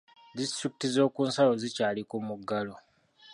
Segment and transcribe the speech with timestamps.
[0.37, 2.75] Disitulikiti z'okunsalo zikyali ku muggalo.